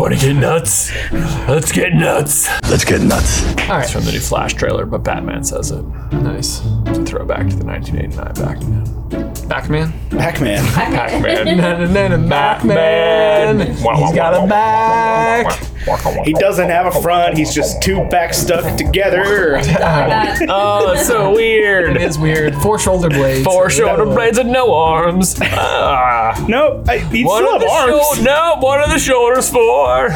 [0.00, 0.90] want to get nuts?
[1.12, 2.48] Let's get nuts.
[2.70, 3.42] Let's get nuts.
[3.42, 3.82] All right.
[3.82, 5.82] It's from the new Flash trailer, but Batman says it.
[6.12, 6.62] Nice.
[6.86, 9.48] It's a throwback to the 1989 Batman.
[9.48, 9.92] Batman.
[10.10, 10.64] Pac-Man.
[10.74, 12.28] Batman.
[12.28, 13.66] Batman.
[13.66, 15.69] He's got a back.
[16.24, 17.38] He doesn't have a front.
[17.38, 19.60] He's just two backs stuck together.
[20.52, 21.96] Oh, that's so weird.
[21.96, 22.54] It is weird.
[22.56, 23.44] Four shoulder blades.
[23.44, 25.36] Four shoulder blades and no arms.
[25.42, 26.44] Ah.
[26.48, 26.88] Nope.
[26.88, 28.16] I, he'd One still of have the arms.
[28.18, 30.10] shou- no, one of the shoulders for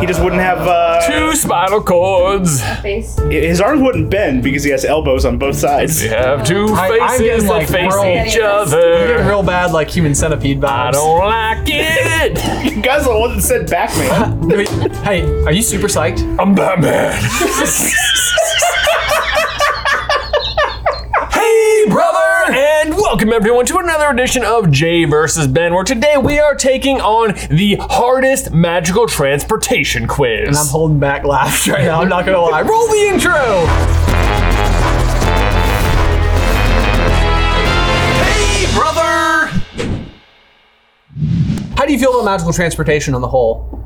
[0.00, 0.58] He just wouldn't have.
[0.66, 2.62] Uh, two spinal cords.
[2.80, 3.18] Face.
[3.30, 6.02] his arms wouldn't bend because he has elbows on both sides.
[6.02, 9.24] We have two I- I'm faces getting, that like, face real- each Getting other.
[9.28, 10.68] real bad, like human centipede vibes.
[10.68, 12.72] I don't like it.
[12.72, 14.48] You guys are the one that said Batman.
[14.48, 14.68] Wait,
[15.02, 16.20] hey, are you super psyched?
[16.38, 17.12] I'm Batman.
[21.32, 26.38] hey, brother, and welcome everyone to another edition of Jay versus Ben, where today we
[26.38, 30.48] are taking on the hardest magical transportation quiz.
[30.48, 32.00] And I'm holding back laughs right now.
[32.00, 32.62] I'm not gonna lie.
[32.62, 33.66] Roll the intro.
[38.22, 39.48] Hey, brother.
[41.76, 43.81] How do you feel about magical transportation on the whole?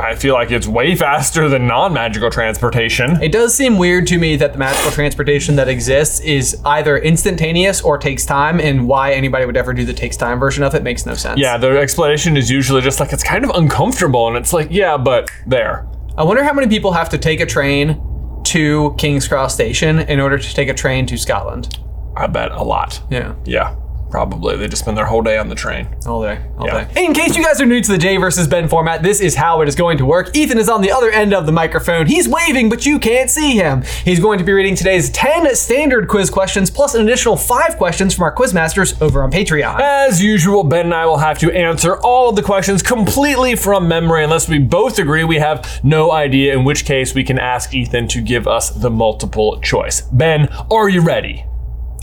[0.00, 3.22] I feel like it's way faster than non-magical transportation.
[3.22, 7.82] It does seem weird to me that the magical transportation that exists is either instantaneous
[7.82, 10.82] or takes time, and why anybody would ever do the takes time version of it
[10.82, 11.38] makes no sense.
[11.38, 14.96] Yeah, the explanation is usually just like it's kind of uncomfortable, and it's like, yeah,
[14.96, 15.86] but there.
[16.16, 18.00] I wonder how many people have to take a train
[18.44, 21.78] to King's Cross Station in order to take a train to Scotland.
[22.16, 23.00] I bet a lot.
[23.10, 23.34] Yeah.
[23.44, 23.76] Yeah,
[24.10, 24.56] probably.
[24.56, 25.88] They just spend their whole day on the train.
[26.06, 26.84] All day, all Yeah.
[26.84, 27.04] day.
[27.04, 29.60] In case you guys are new to the Jay versus Ben format, this is how
[29.60, 30.36] it is going to work.
[30.36, 32.06] Ethan is on the other end of the microphone.
[32.06, 33.82] He's waving, but you can't see him.
[34.04, 38.14] He's going to be reading today's 10 standard quiz questions plus an additional 5 questions
[38.14, 39.80] from our quizmasters over on Patreon.
[39.80, 43.86] As usual, Ben and I will have to answer all of the questions completely from
[43.88, 47.72] memory unless we both agree we have no idea, in which case we can ask
[47.74, 50.00] Ethan to give us the multiple choice.
[50.12, 51.44] Ben, are you ready?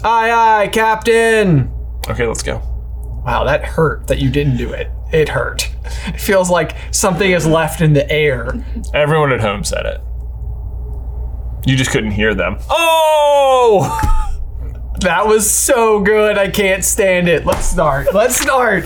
[0.03, 1.71] Aye, aye, Captain.
[2.09, 2.61] Okay, let's go.
[3.25, 4.89] Wow, that hurt that you didn't do it.
[5.11, 5.69] It hurt.
[6.07, 8.65] It feels like something is left in the air.
[8.93, 10.01] Everyone at home said it.
[11.65, 12.57] You just couldn't hear them.
[12.69, 14.01] Oh!
[15.01, 16.39] That was so good.
[16.39, 17.45] I can't stand it.
[17.45, 18.15] Let's start.
[18.15, 18.85] Let's start.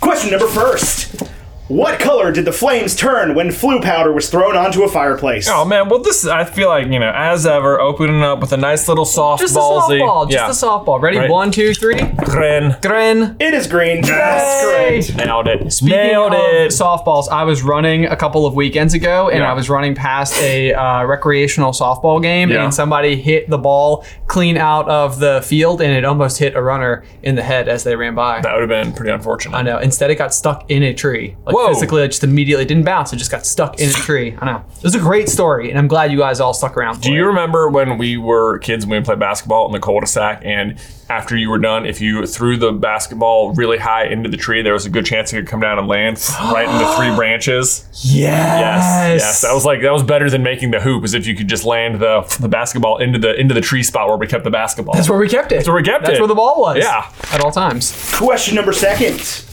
[0.00, 1.22] Question number first.
[1.70, 5.48] What color did the flames turn when flue powder was thrown onto a fireplace?
[5.48, 8.52] Oh man, well this is, I feel like, you know, as ever, opening up with
[8.52, 9.38] a nice little softballsy.
[9.38, 10.28] Just a softball.
[10.28, 11.00] Just a softball.
[11.00, 11.18] Ready?
[11.18, 11.30] Right.
[11.30, 11.94] One, two, three.
[12.24, 12.74] Grin.
[12.82, 13.36] Gren.
[13.38, 14.02] It is green.
[14.02, 14.64] That's
[15.12, 15.16] correct.
[15.24, 15.72] Nailed it.
[15.72, 16.72] Speaking Nailed of it.
[16.72, 19.52] softballs, I was running a couple of weekends ago, and Yeah.
[19.52, 22.64] I was running past a uh, recreational softball game, Yeah.
[22.64, 26.62] and somebody hit the ball clean out of the field, and it almost hit a
[26.62, 28.40] runner in the head as they ran by.
[28.40, 29.54] That would have been pretty unfortunate.
[29.56, 29.78] I know.
[29.78, 31.36] Instead, it got stuck in a tree.
[31.46, 31.74] Like Whoa.
[31.74, 33.12] physically, it just immediately didn't bounce.
[33.12, 34.36] It just got stuck in a tree.
[34.40, 34.64] I know.
[34.76, 36.96] It was a great story, and I'm glad you guys all stuck around.
[36.96, 37.28] For Do you it.
[37.28, 40.78] remember when we were kids and we played basketball in the cul-de-sac and
[41.08, 44.72] after you were done, if you threw the basketball really high into the tree, there
[44.74, 47.84] was a good chance it could come down and land right into three branches?
[47.94, 48.60] Yes.
[48.60, 49.40] Yes, yes.
[49.42, 51.64] That was like that was better than making the hoop, as if you could just
[51.64, 54.94] land the the basketball into the into the tree spot where we kept the basketball.
[54.94, 55.56] That's where we kept it.
[55.56, 56.20] That's where we kept That's it.
[56.20, 56.78] where the ball was.
[56.78, 57.10] Yeah.
[57.32, 57.92] At all times.
[58.16, 59.44] Question number second.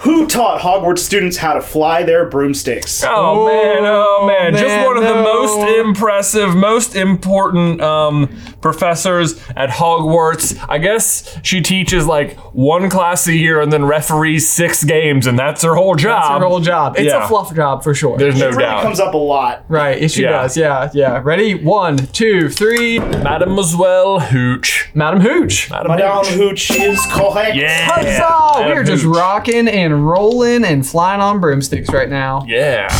[0.00, 3.02] Who taught Hogwarts students how to fly their broomsticks?
[3.02, 4.52] Oh, man, oh man.
[4.54, 8.28] Just one of the most impressive, most important um,
[8.60, 10.62] professors at Hogwarts.
[10.68, 15.38] I guess she teaches like one class a year and then referees six games, and
[15.38, 16.22] that's her whole job.
[16.30, 16.96] That's her whole job.
[16.98, 17.24] It's Yeah.
[17.24, 18.18] a fluff job for sure.
[18.18, 18.82] There's no It really doubt.
[18.82, 19.64] comes up a lot.
[19.68, 19.96] right.
[20.00, 20.42] It she Yeah.
[20.42, 20.56] does.
[20.58, 20.90] Yeah.
[20.92, 21.20] Yeah.
[21.24, 21.54] Ready?
[21.54, 22.98] One, two, three.
[22.98, 24.90] Mademoiselle Hooch.
[24.94, 25.70] Madam Hooch.
[25.70, 26.68] Madame Madame Hooch.
[26.68, 27.56] Hooch is correct.
[27.56, 27.86] Yeah.
[27.90, 28.60] Huzzah!
[28.60, 32.44] Madame We're just rocking and rolling and flying on broomsticks right now.
[32.46, 32.88] Yeah.
[32.90, 32.98] All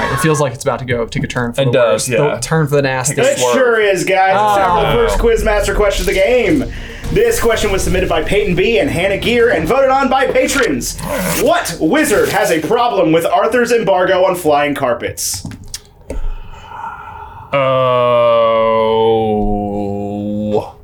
[0.00, 0.10] right.
[0.12, 2.08] It feels like it's about to go take a turn for It the does, worst.
[2.08, 2.34] yeah.
[2.36, 3.20] The turn for the nasty.
[3.20, 3.54] It Swerve.
[3.54, 4.30] sure is, guys.
[4.30, 5.08] It's time for the Oh.
[5.08, 6.64] first Quizmaster question of the game.
[7.12, 10.98] This question was submitted by Peyton B and Hannah Gear and voted on by patrons.
[11.42, 15.46] What wizard has a problem with Arthur's embargo on flying carpets?
[20.56, 20.74] Oh.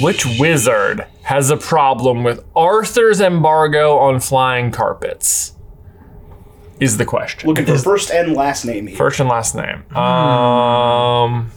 [0.00, 5.54] Which wizard has a problem with Arthur's embargo on flying carpets?
[6.80, 7.48] Is the question.
[7.48, 8.96] Looking for first and last name here.
[8.96, 9.84] First and last name.
[9.96, 11.50] Um.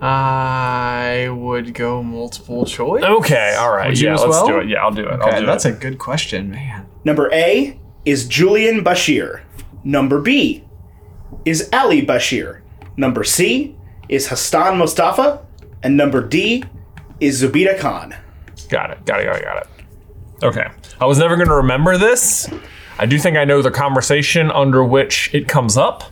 [0.00, 3.02] I would go multiple choice.
[3.02, 3.56] Okay.
[3.58, 3.88] All right.
[3.88, 4.14] Would you yeah.
[4.14, 4.46] as Let's well?
[4.46, 4.68] do it.
[4.68, 5.20] Yeah, I'll do it.
[5.20, 5.74] I'll Okay, do that's it.
[5.74, 6.86] a good question, man.
[7.04, 9.40] Number A is Julian Bashir.
[9.84, 10.64] Number B
[11.44, 12.60] is Ali Bashir.
[12.96, 13.76] Number C
[14.08, 15.44] is Hassan Mustafa.
[15.82, 16.64] And number D
[17.20, 18.14] is Zubida Khan.
[18.68, 19.04] got it.
[19.04, 19.24] Got it.
[19.24, 19.44] Got it.
[19.44, 19.68] Got it.
[20.42, 20.68] Okay.
[21.00, 22.48] I was never going to remember this.
[22.98, 26.04] I do think I know the conversation under which it comes up,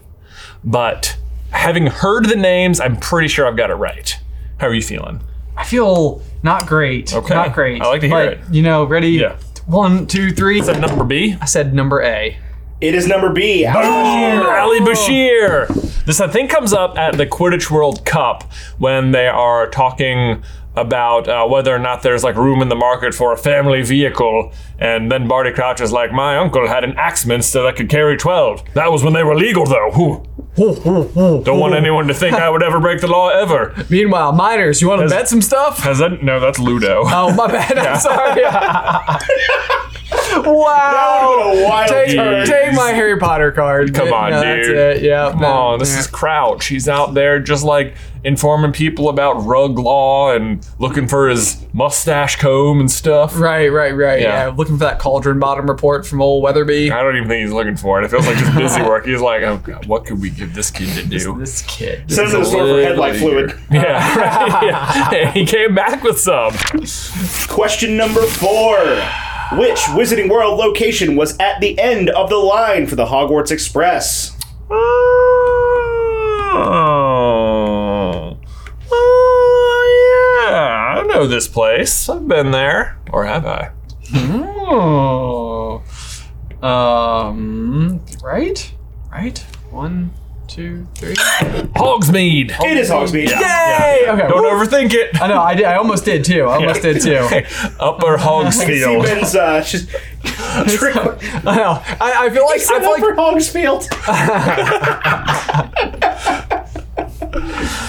[0.64, 1.16] but
[1.50, 4.16] having heard the names, I'm pretty sure I've got it right.
[4.58, 5.20] How are you feeling?
[5.56, 7.14] I feel not great.
[7.14, 7.34] Okay.
[7.34, 7.80] Not great.
[7.82, 8.54] I like to hear but, it.
[8.54, 9.10] You know, ready?
[9.10, 9.36] Yeah.
[9.66, 10.60] One, two, three.
[10.60, 11.36] Is that number B?
[11.40, 12.38] I said number A.
[12.80, 13.64] It is number B.
[13.64, 14.60] Ali Bashir.
[14.60, 16.04] Ali Bashir.
[16.04, 18.44] This I think comes up at the Quidditch World Cup
[18.78, 20.42] when they are talking
[20.76, 24.52] about uh, whether or not there's like room in the market for a family vehicle,
[24.78, 28.74] and then Barty Crouch is like, "My uncle had an Axminster that could carry 12.
[28.74, 29.90] That was when they were legal, though.
[29.92, 30.22] Whew.
[31.44, 34.88] Don't want anyone to think I would ever break the law ever." Meanwhile, miners, you
[34.88, 35.78] want to Has- bet some stuff?
[35.80, 36.22] Has that?
[36.22, 37.04] No, that's Ludo.
[37.18, 37.78] Oh, my bad.
[37.78, 38.42] I'm sorry.
[38.42, 39.22] That
[40.44, 41.34] wow.
[41.36, 42.46] would've been a wild Take, turn.
[42.46, 43.94] take my Harry Potter card.
[43.94, 44.76] Come on, No, That's dude.
[44.76, 45.02] it.
[45.02, 45.30] Yeah.
[45.30, 46.66] Come on, this is Crouch.
[46.66, 47.94] He's out there just like
[48.26, 53.38] informing people about rug law and looking for his mustache comb and stuff.
[53.38, 54.20] Right, right, right.
[54.20, 54.48] Yeah.
[54.48, 54.54] Yeah.
[54.54, 56.90] Looking for that cauldron bottom report from old Weatherby.
[56.90, 58.04] I don't even think he's looking for it.
[58.04, 59.06] It feels like just busy work.
[59.06, 61.38] He's like, oh God, what could we give this kid to do?
[61.38, 62.10] This kid.
[62.10, 63.56] Send him to the store for headlight fluid.
[63.70, 63.82] Yeah,
[64.18, 64.62] right.
[64.64, 65.14] Yeah.
[65.14, 66.52] And he came back with some.
[67.48, 68.76] Question number four.
[69.52, 74.36] Which Wizarding World location was at the end of the line for the Hogwarts Express?
[74.68, 75.06] Oh.
[78.90, 81.00] Oh, yeah.
[81.00, 82.08] I know this place.
[82.08, 82.98] I've been there.
[83.12, 83.70] Or have I?
[84.14, 85.82] Oh.
[86.62, 88.00] Um.
[88.22, 88.72] Right.
[89.10, 89.38] Right.
[89.70, 90.12] One,
[90.48, 91.14] two, three.
[91.14, 92.50] Hogsmeade.
[92.64, 93.28] It is Hogsmeade.
[93.28, 94.06] Yay!
[94.08, 94.28] Okay.
[94.28, 94.50] Don't woo.
[94.50, 95.20] overthink it.
[95.20, 95.40] I know.
[95.40, 95.64] I did.
[95.66, 96.44] I almost did too.
[96.44, 97.16] I almost did too.
[97.80, 99.04] Upper Hogsfield.
[99.06, 101.82] Siemens uh, just trick I know.
[102.00, 103.86] I, I feel like I set feel up like Hogsfield.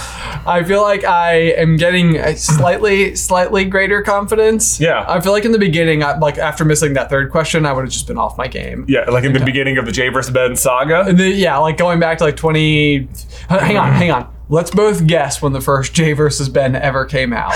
[0.48, 4.80] I feel like I am getting a slightly slightly greater confidence.
[4.80, 5.06] Yeah.
[5.08, 7.84] I feel like in the beginning, I, like after missing that third question, I would
[7.84, 8.86] have just been off my game.
[8.88, 10.34] Yeah, like in the beginning of the Jay vs.
[10.34, 11.02] Ben saga.
[11.02, 13.08] And the, yeah, like going back to like 20.
[13.50, 14.34] Hang on, hang on.
[14.50, 17.54] Let's both guess when the first Jay versus Ben ever came out.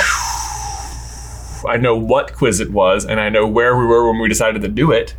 [1.68, 4.62] I know what quiz it was, and I know where we were when we decided
[4.64, 5.16] to do it.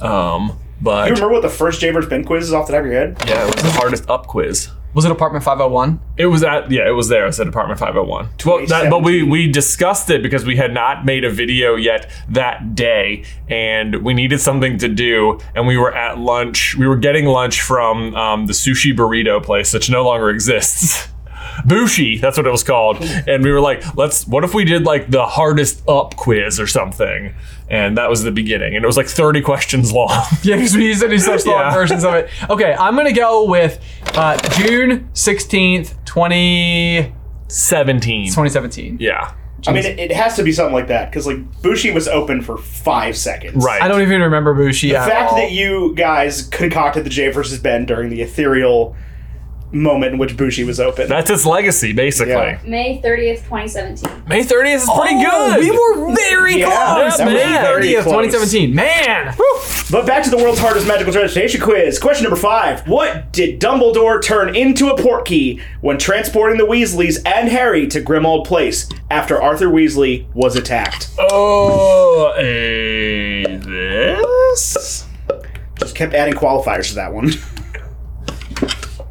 [0.00, 2.08] Um, but You remember what the first J vs.
[2.08, 3.16] Ben quiz is off the top of your head?
[3.26, 4.70] yeah, it was the hardest up quiz.
[4.92, 6.00] Was it Apartment 501?
[6.16, 7.24] It was at yeah, it was there.
[7.24, 8.28] It was at Department 501.
[8.44, 12.10] Well, that, but we we discussed it because we had not made a video yet
[12.28, 16.74] that day, and we needed something to do, and we were at lunch.
[16.76, 21.08] We were getting lunch from um, the sushi burrito place, which no longer exists.
[21.64, 23.02] Bushi, that's what it was called.
[23.02, 26.66] And we were like, let's, what if we did like the hardest up quiz or
[26.66, 27.34] something?
[27.70, 28.74] And that was the beginning.
[28.74, 30.08] And it was like 30 questions long.
[30.42, 31.72] Yeah, because we used to do such long Yeah.
[31.74, 32.28] versions of it.
[32.50, 33.78] Okay, I'm gonna go with
[34.14, 37.14] uh, June 16th, 20,
[37.48, 38.24] 17.
[38.26, 38.96] 2017.
[39.00, 39.34] Yeah.
[39.66, 42.40] I mean, it, it has to be something like that because like Bushi was open
[42.40, 43.62] for five seconds.
[43.62, 43.82] Right.
[43.82, 44.88] I don't even remember Bushi.
[44.90, 45.36] The at fact all.
[45.36, 48.96] that you guys concocted the J versus Ben during the ethereal
[49.72, 51.08] moment in which Bushi was open.
[51.08, 52.32] That's its legacy, basically.
[52.32, 52.60] Yeah.
[52.64, 54.24] May 30th, 2017.
[54.28, 55.60] May 30th is oh, pretty Oh, good.
[55.60, 57.18] We were very Yeah, close.
[57.18, 58.26] that was May 30th, close.
[58.32, 58.74] 2017.
[58.74, 59.34] Man.
[59.90, 61.98] But back to the world's hardest magical transportation quiz.
[61.98, 62.86] Question number five.
[62.88, 68.46] What did Dumbledore turn into a portkey when transporting the Weasleys and Harry to Grimmauld
[68.46, 71.10] Place after Arthur Weasley was attacked?
[71.18, 75.06] Oh, a this?
[75.78, 77.30] Just kept adding qualifiers to that one.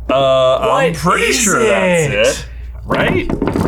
[0.10, 2.46] Uh, I'm pretty sure that's it.
[2.86, 3.28] Right?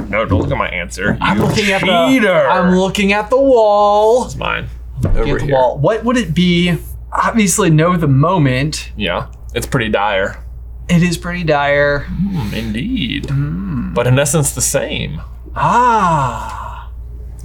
[0.10, 1.18] No, don't look at my answer.
[1.22, 2.08] I'm You looking at the.
[2.08, 2.48] cheater.
[2.50, 4.26] I'm looking at the wall.
[4.26, 4.68] It's mine.
[5.06, 5.54] Over at the here.
[5.56, 5.78] wall.
[5.78, 6.76] What would it be?
[7.14, 8.92] Obviously, know the moment.
[8.98, 10.44] Yeah, it's pretty dire.
[10.90, 12.00] It is pretty dire.
[12.10, 13.30] Hmm, indeed.
[13.30, 13.94] Hmm.
[13.94, 15.22] But in essence, the same.
[15.56, 16.71] Ah.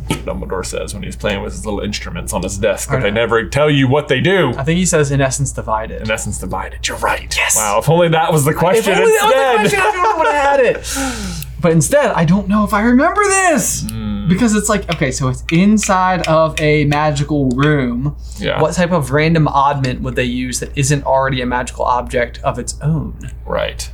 [0.08, 3.48] Dumbledore says when he's playing with his little instruments on his desk, but they never
[3.48, 4.50] tell you what they do.
[4.56, 6.02] I think he says, in essence, divided.
[6.02, 6.86] In essence, divided.
[6.86, 7.34] You're right.
[7.36, 7.56] Yes.
[7.56, 7.78] Wow.
[7.78, 8.92] If only that was the question.
[8.92, 11.42] If only that was the question, I would have had it.
[11.58, 13.88] But instead, I don't know if I remember this.
[13.88, 14.28] Hmm.
[14.28, 18.16] Because it's like, okay, so it's inside of a magical room.
[18.38, 18.60] Yeah.
[18.60, 22.58] What type of random oddment would they use that isn't already a magical object of
[22.58, 23.32] its own?
[23.44, 23.90] Right.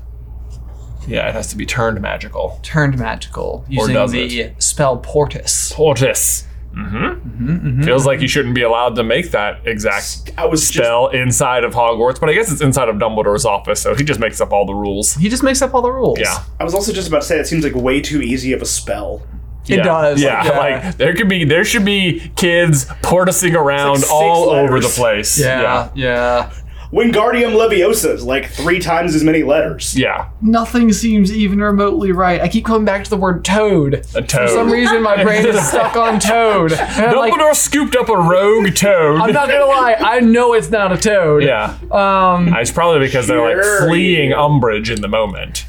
[1.06, 2.58] Yeah, it has to be turned magical.
[2.62, 5.72] Turned magical using does the spell Portus.
[5.72, 6.44] Portis.
[6.74, 7.82] Mm-hmm.
[7.82, 11.64] Feels like you shouldn't be allowed to make that exact I was just spell inside
[11.64, 14.52] of Hogwarts, but I guess it's inside of Dumbledore's office, so he just makes up
[14.52, 15.14] all the rules.
[15.14, 16.18] He just makes up all the rules.
[16.18, 16.44] Yeah.
[16.58, 18.66] I was also just about to say it seems like way too easy of a
[18.66, 19.22] spell.
[19.68, 19.82] It yeah.
[19.82, 20.20] does.
[20.22, 20.58] Yeah, Yeah.
[20.58, 25.38] like there could be there should be kids portising around six all over the place.
[25.38, 26.52] Yeah, yeah.
[26.92, 29.96] Wingardium Leviosa is like three times as many letters.
[29.96, 32.38] Yeah, Nothing seems even remotely right.
[32.42, 33.94] I keep coming back to the word toad.
[34.14, 34.28] a toad.
[34.30, 36.72] For some reason, my brain is stuck on toad.
[36.82, 39.20] And I'm like, Dumbledore scooped up a rogue toad.
[39.22, 41.42] I'm not gonna lie, I know it's not a toad.
[41.44, 45.64] yeah, Um, it's probably because they're like fleeing Umbridge in the moment.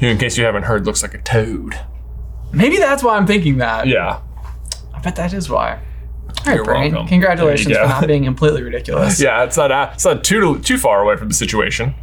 [0.00, 1.78] Who, in case you haven't heard, looks like a toad.
[2.52, 3.86] maybe that's why I'm thinking that.
[3.86, 4.20] Yeah.
[4.94, 5.78] I bet that is why.
[6.46, 6.92] All right, brain.
[6.92, 7.08] welcome.
[7.08, 9.20] Congratulations for not being completely ridiculous.
[9.22, 11.94] Yeah, it's not it's not too too far away from the situation.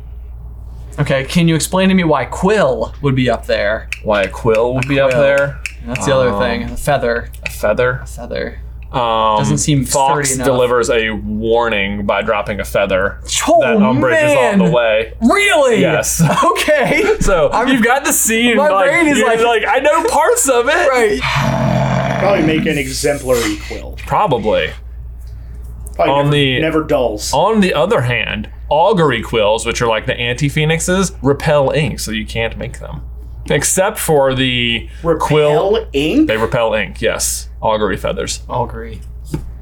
[0.99, 3.89] Okay, can you explain to me why Quill would be up there?
[4.03, 5.21] Why a quill would be up quill.
[5.21, 5.61] there?
[5.85, 6.63] That's the other Um, thing.
[6.63, 7.29] A feather.
[7.45, 7.99] A feather.
[8.03, 8.59] A feather.
[8.91, 14.35] Um, Doesn't seem Fawkes delivers a warning by dropping a feather Oh, that Umbridge is
[14.35, 15.13] on the way.
[15.21, 15.81] Really?
[15.81, 16.19] Yes.
[16.51, 17.17] Okay.
[17.19, 18.57] So I'm- you've got the scene.
[18.57, 20.89] My like, brain is you're like- I know parts of it.
[20.89, 21.19] right.
[22.19, 23.95] Probably make an exemplary quill.
[24.07, 24.71] Probably.
[25.95, 27.31] Probably On never, the- never dulls.
[27.33, 32.25] On the other hand, augury quills, which are like the anti-phoenixes, repel ink, so you
[32.25, 33.01] can't make them.
[33.49, 35.73] Except for the quill.
[35.73, 36.27] Repel ink?
[36.27, 37.48] They repel ink, yes.
[37.61, 38.41] Augury feathers.
[38.47, 39.01] Augury.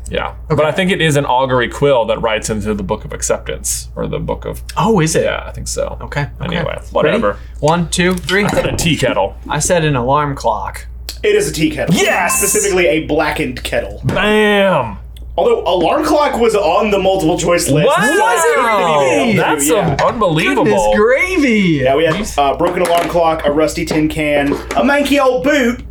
[0.09, 0.35] Yeah.
[0.47, 3.89] But I think it is an augury quill that writes into the Book of Acceptance,
[3.95, 4.63] or the Book of.
[4.77, 5.25] Oh, is it?
[5.25, 5.97] Yeah, I think so.
[6.01, 6.21] Okay.
[6.21, 6.57] okay.
[6.57, 7.31] Anyway, whatever.
[7.31, 7.39] Ready?
[7.59, 8.45] One, two, three.
[8.45, 9.35] A tea kettle.
[9.49, 10.87] I said an alarm clock.
[11.23, 11.95] It is a tea kettle.
[11.95, 12.37] Yes!
[12.37, 14.01] Specifically a blackened kettle.
[14.05, 14.99] Bam!
[15.35, 17.85] Although alarm clock was on the multiple choice list.
[17.85, 18.01] What?
[18.01, 19.95] so I couldn't That's yeah.
[20.03, 20.63] unbelievable.
[20.63, 21.81] Goodness gravy.
[21.83, 25.83] Yeah, we had uh, broken alarm clock, a rusty tin can, a manky old boot,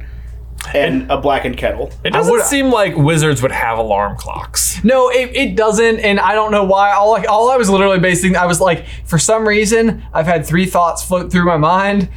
[0.75, 1.91] and a blackened kettle.
[2.05, 4.83] It doesn't would- seem like wizards would have alarm clocks.
[4.85, 6.93] No, it, it doesn't, and I don't know why.
[6.93, 10.45] All like all I was literally basing, I was like, for some reason, I've had
[10.47, 12.09] three thoughts float through my mind.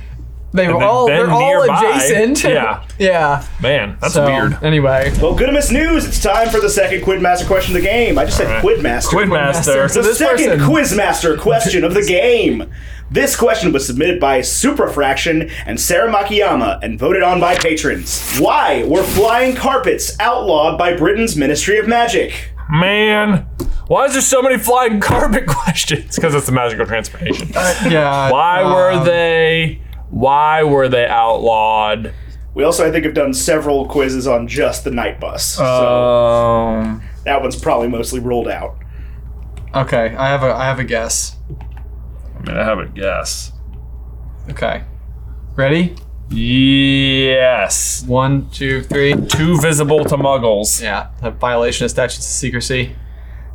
[0.51, 1.81] They were all they're all nearby.
[1.95, 2.43] adjacent.
[2.49, 2.83] Yeah.
[2.99, 3.45] yeah.
[3.61, 4.63] Man, that's So weird.
[4.63, 8.17] anyway, Well, Goodness News, it's time for the second Quidmaster question of the game.
[8.17, 9.09] I just said Quidmaster.
[9.09, 9.89] Quidmaster.
[9.91, 12.65] So The this second person- Quizmaster question of the game.
[13.11, 18.37] This question was submitted by Suprafraction and Sarah Makiyama and voted on by patrons.
[18.37, 22.51] Why were flying carpets outlawed by Britain's Ministry of Magic?
[22.71, 23.47] Man,
[23.87, 26.15] why is there so many flying carpet questions?
[26.15, 27.49] Because it's the magical transportation.
[27.49, 28.31] yeah.
[28.31, 29.81] Why were um, they?
[30.09, 32.13] Why were they outlawed?
[32.55, 35.43] We also, I think, have done several quizzes on just the night bus.
[35.43, 38.75] So Um, that one's probably mostly ruled out.
[39.75, 41.35] Okay, I have a I have a guess.
[42.37, 43.51] I mean, I have a guess.
[44.49, 44.83] Okay,
[45.55, 45.95] ready?
[46.31, 49.13] Yes, One, two, three.
[49.13, 50.81] too visible to Muggles.
[50.81, 52.95] Yeah, a violation of statutes of secrecy.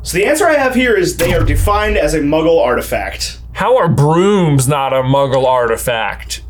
[0.03, 3.39] So the answer I have here is they are defined as a Muggle artifact.
[3.53, 6.41] How are brooms not a Muggle artifact?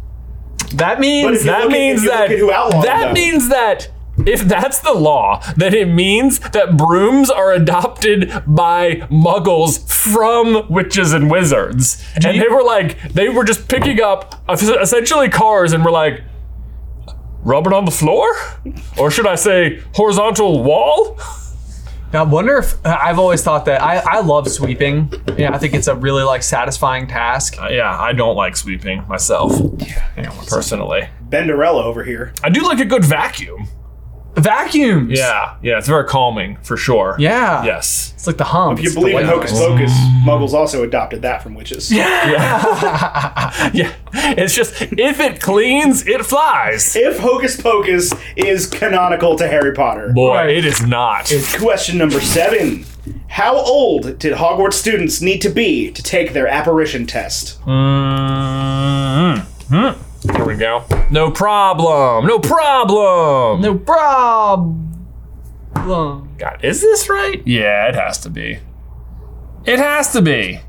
[0.75, 3.89] That means That at- means if that that them- means that
[4.25, 11.11] if that's the law, then it means that brooms are adopted by muggles from witches
[11.13, 12.01] and wizards.
[12.15, 16.21] and you- they were like, they were just picking up essentially cars and were like,
[17.43, 18.27] rub it on the floor?
[18.97, 21.19] Or should I say horizontal wall?
[22.15, 25.11] I wonder if I've always thought that I, I love sweeping.
[25.37, 27.59] Yeah, I think it's a really like satisfying task.
[27.61, 29.53] Uh, yeah, I don't like sweeping myself.
[29.79, 31.09] Yeah, personally.
[31.29, 32.33] Benderella over here.
[32.43, 33.67] I do like a good vacuum.
[34.35, 35.17] Vacuums.
[35.17, 37.15] Yeah, yeah, it's very calming for sure.
[37.19, 37.63] Yeah.
[37.63, 38.11] Yes.
[38.15, 38.77] It's like the hum.
[38.77, 39.91] If you believe in Hocus Pocus,
[40.25, 41.91] Muggles also adopted that from witches.
[41.91, 42.09] Yeah,
[43.73, 43.93] yeah.
[44.13, 46.95] it's just if it cleans, it flies.
[46.95, 50.11] If Hocus Pocus is canonical to Harry Potter.
[50.13, 50.49] Boy, Right.
[50.49, 51.31] it is not.
[51.57, 52.85] Question number seven.
[53.27, 57.61] How old did Hogwarts students need to be to take their apparition test?
[57.65, 59.37] Mm,
[59.69, 59.97] mm.
[60.33, 60.83] Here we go.
[61.11, 62.25] No problem.
[62.25, 63.61] No problem.
[63.61, 64.91] no problem.
[66.37, 67.45] God, is this right?
[67.45, 68.59] Yeah, it has to be.
[69.65, 70.59] It has to be.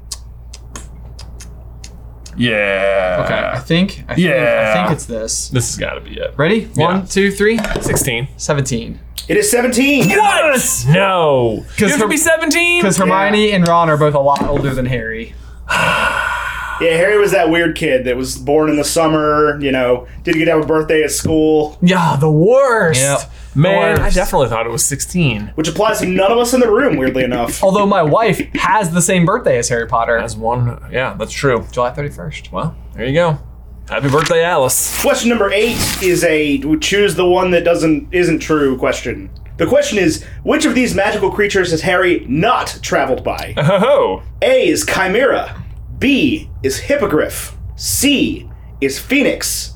[2.36, 3.22] Yeah.
[3.24, 4.04] Okay, I think.
[4.08, 5.48] I think, I think it's this.
[5.48, 6.34] This has got to be it.
[6.36, 6.66] Ready?
[6.74, 7.58] One, two, three.
[7.80, 8.28] 16.
[8.36, 9.00] 17.
[9.28, 10.10] It is 17.
[10.10, 10.84] What?
[10.88, 11.64] No.
[11.78, 12.80] You have to be 17?
[12.80, 15.34] Because Hermione and Ron are both a lot older than Harry.
[16.80, 20.38] Yeah, Harry was that weird kid that was born in the summer, you know, didn't
[20.38, 23.00] get to have a birthday at school, Yeah, the worst.
[23.00, 23.30] Yep.
[23.54, 25.52] Man, I definitely thought it was 16.
[25.54, 27.62] which applies to none of us in the room, weirdly enough.
[27.64, 30.18] Although my wife has the same birthday as Harry Potter.
[30.18, 31.66] As one, yeah, that's true.
[31.72, 32.52] July 31st.
[32.52, 33.38] Well, there you go.
[33.88, 35.00] Happy birthday, Alice.
[35.00, 39.30] Question number eight is a choose the one that doesn't isn't true question.
[39.58, 43.54] The question is, which of these magical creatures has Harry not traveled by?
[43.56, 45.64] Oh, A is Chimera,
[45.98, 48.48] B is Hippogriff, C
[48.80, 49.74] is Phoenix,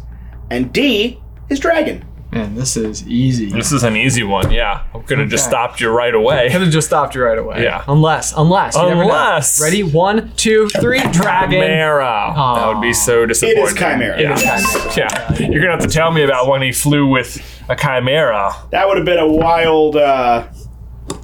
[0.50, 2.05] and D is Dragon.
[2.33, 3.50] Man, this is easy.
[3.50, 4.53] This is an easy one.
[4.53, 5.50] Yeah, I could have just Okay.
[5.50, 6.47] stopped you right away.
[6.47, 7.65] i Could have just stopped you right away.
[7.65, 7.83] Yeah.
[7.89, 8.77] Unless, unless.
[8.77, 9.03] you never know.
[9.03, 9.61] Unless.
[9.61, 9.83] Ready?
[9.83, 11.00] One, two, three.
[11.11, 11.61] Dragon.
[11.61, 12.33] Chimera.
[12.37, 13.65] That would be so disappointing.
[13.65, 14.21] It is Chimera.
[14.21, 14.37] Yeah.
[14.39, 15.39] It yeah.
[15.50, 18.55] You're gonna have to tell me about when he flew with a chimera.
[18.71, 20.47] That would have been a wild uh,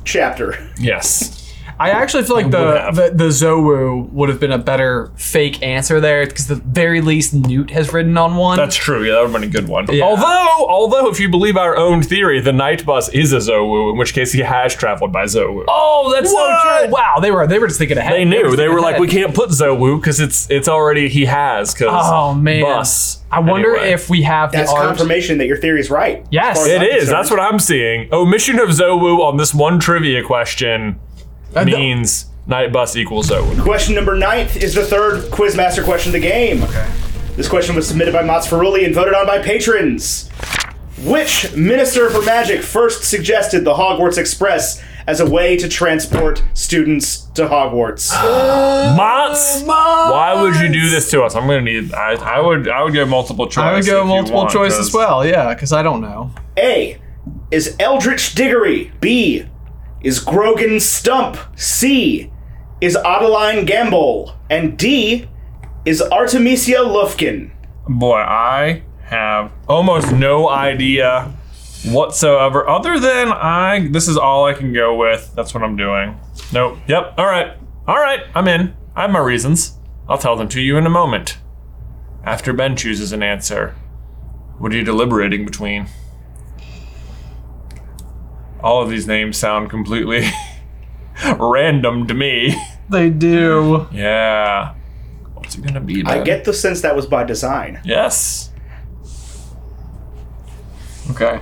[0.03, 0.73] chapter.
[0.77, 1.36] Yes.
[1.79, 6.01] I actually feel like the, the the Zouwu would have been a better fake answer
[6.01, 8.57] there because the very least Newt has ridden on one.
[8.57, 9.05] That's true.
[9.05, 9.87] Yeah, that would have been a good one.
[9.93, 10.05] Yeah.
[10.05, 13.99] Although, although, if you believe our own theory, the night bus is a Zouwu, in
[13.99, 15.65] which case he has traveled by Zouwu.
[15.69, 16.63] oh, that's What?
[16.63, 16.93] so true.
[16.93, 18.15] Wow, they were they were just thinking ahead.
[18.15, 18.45] They knew.
[18.45, 21.75] just They were thinking like, we can't put Zouwu because it's it's already he has.
[21.75, 23.23] Cause Oh man, bus.
[23.31, 23.93] I wonder Anyway.
[23.93, 24.87] if we have That's the art.
[24.87, 26.25] confirmation that your theory is right.
[26.31, 26.57] Yes.
[26.57, 26.95] far as It I'm is.
[26.95, 27.09] concerned.
[27.19, 28.09] That's what I'm seeing.
[28.15, 31.06] Omission of Zouwu on this one trivia question the-
[31.65, 33.63] means night bus equals Zouwu.
[33.63, 36.63] Question number ninth is the third Quizmaster question of the game.
[36.65, 36.91] Okay.
[37.37, 40.29] This question was submitted by Mats Ferrulli and voted on by patrons.
[41.05, 47.19] Which Minister for Magic first suggested the Hogwarts Express as a way to transport students
[47.35, 48.11] to Hogwarts?
[48.97, 51.35] Mots, why would you do this to us?
[51.35, 51.93] I'm gonna need.
[51.93, 52.69] I, I would.
[52.69, 53.59] I would go multiple choice.
[53.63, 55.27] I would if go you multiple want, choice 'cause- as well.
[55.27, 56.31] Yeah, because I don't know.
[56.59, 56.99] A.
[57.51, 58.91] Is Eldritch Diggory.
[59.01, 59.45] B.
[60.03, 61.39] Is Grogan Stump.
[61.57, 62.31] C.
[62.81, 64.37] Is Ottaline Gambol.
[64.51, 65.29] And D.
[65.85, 67.51] Is Artemisia Lufkin.
[67.89, 71.33] Boy, I have almost no idea
[71.85, 72.69] whatsoever.
[72.69, 75.33] Other than I, this is all I can go with.
[75.37, 76.19] That's what I'm doing.
[76.53, 76.79] Nope.
[76.89, 77.15] Yep.
[77.17, 77.57] All right.
[77.87, 78.21] All right.
[78.35, 78.75] I'm in.
[78.95, 79.79] I have my reasons.
[80.09, 81.39] I'll tell them to you in a moment.
[82.25, 83.77] After Ben chooses an answer,
[84.59, 85.87] what are you deliberating between?
[88.67, 90.29] All of these names sound completely
[91.39, 92.61] random to me.
[92.91, 93.87] They do.
[93.93, 94.75] Yeah.
[95.35, 96.05] What's it gonna be?
[96.05, 97.81] I get the sense that was by design.
[97.85, 98.51] Yes.
[101.13, 101.41] Okay.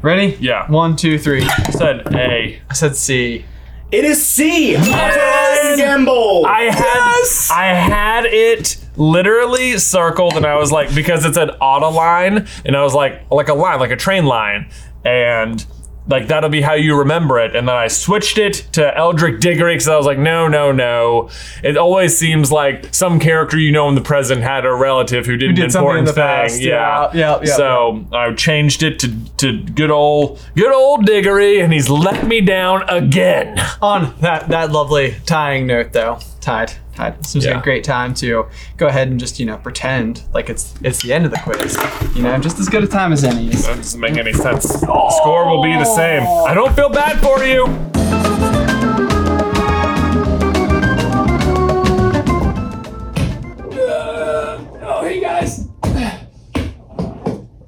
[0.00, 0.38] Ready?
[0.40, 0.66] Yeah.
[0.70, 1.42] One, two, three.
[1.42, 2.62] I Said A.
[2.70, 3.44] I said C.
[3.92, 4.76] It is C.
[4.76, 6.46] Ottaline Gambol.
[6.46, 11.90] I had I had it literally circled, and I was like, because it's an auto
[11.90, 14.70] line, and I was like, like a line, like a train line,
[15.04, 15.64] and
[16.06, 17.56] like that'll be how you remember it.
[17.56, 21.30] And then I switched it to Eldrick Diggory because I was like, no, no, no.
[21.62, 25.36] It always seems like some character you know in the present had a relative who
[25.36, 26.22] did, an did something in the thing.
[26.22, 26.60] past.
[26.60, 31.72] Yeah, yeah, yeah, So I changed it to to good old good old Diggory, and
[31.72, 33.58] he's let me down again.
[33.80, 37.18] On that that lovely tying note, though, tied, tied.
[37.22, 37.58] This was Yeah.
[37.58, 41.12] a great time to go ahead and just you know pretend like it's it's the
[41.12, 41.76] end of the quiz.
[42.14, 43.48] You know, just as good a time as any.
[43.48, 44.64] That doesn't make any sense.
[44.68, 44.78] The
[45.20, 46.22] score will be the same.
[46.22, 47.64] I don't feel bad for you.
[54.86, 55.68] Oh, hey guys.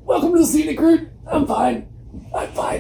[0.05, 1.09] Welcome to the scenic route.
[1.27, 1.89] I'm fine.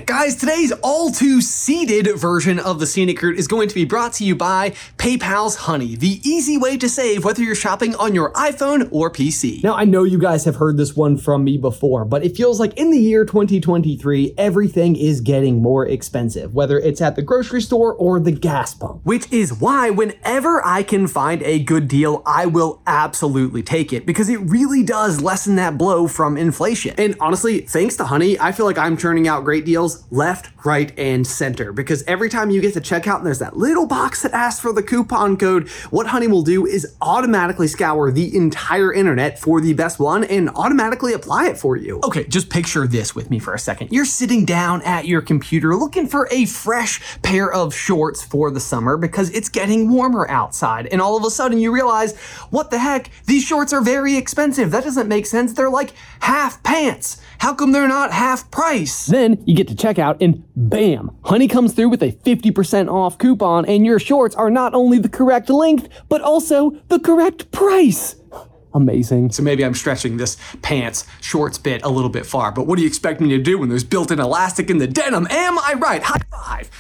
[0.05, 4.12] Guys, today's all too seated version of the Scenic Route is going to be brought
[4.14, 8.35] to you by PayPal's Honey, the easy way to save whether you're shopping on your
[8.35, 9.64] iPhone or PC.
[9.64, 12.61] Now, I know you guys have heard this one from me before, but it feels
[12.61, 17.62] like in the year 2023, everything is getting more expensive, whether it's at the grocery
[17.62, 19.01] store or the gas pump.
[19.05, 24.05] Which is why, whenever I can find a good deal, I will absolutely take it
[24.05, 26.95] because it really does lessen that blow from inflation.
[26.99, 30.92] And honestly, thanks to Honey, I feel like I'm churning out great deals left, right,
[30.98, 34.32] and center because every time you get to checkout and there's that little box that
[34.32, 39.38] asks for the coupon code, what Honey will do is automatically scour the entire internet
[39.38, 42.00] for the best one and automatically apply it for you.
[42.02, 43.92] Okay, just picture this with me for a second.
[43.92, 48.59] You're sitting down at your computer looking for a fresh pair of shorts for the
[48.59, 52.16] summer because it's getting warmer outside, and all of a sudden you realize,
[52.50, 53.11] what the heck?
[53.26, 54.72] These shorts are very expensive.
[54.72, 55.52] That doesn't make sense.
[55.52, 57.22] They're like half pants.
[57.38, 59.07] How come they're not half price?
[59.07, 63.64] Then you get to checkout and bam, Honey comes through with a 50% off coupon
[63.66, 68.16] and your shorts are not only the correct length, but also the correct price.
[68.75, 69.31] Amazing.
[69.33, 72.83] So maybe I'm stretching this pants shorts bit a little bit far, but what do
[72.83, 75.27] you expect me to do when there's built-in elastic in the denim?
[75.31, 76.03] Am I right?
[76.03, 76.70] High five.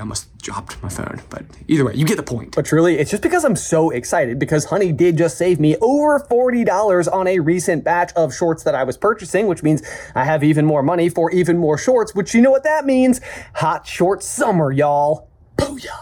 [0.00, 2.56] I almost dropped my phone, but either way, you get the point.
[2.56, 6.18] But truly, it's just because I'm so excited because Honey did just save me over
[6.20, 9.82] $40 on a recent batch of shorts that I was purchasing, which means
[10.14, 13.20] I have even more money for even more shorts, which you know what that means?
[13.56, 15.29] Hot short summer, y'all.